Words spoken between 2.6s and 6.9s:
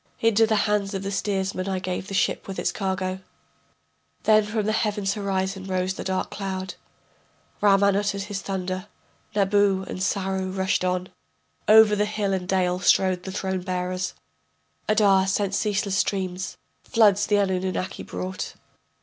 cargo. Then from the heaven's horizon rose the dark cloud